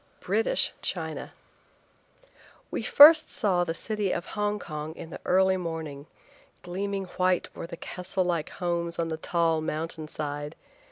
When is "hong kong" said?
4.33-4.95